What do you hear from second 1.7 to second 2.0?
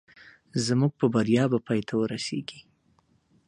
ته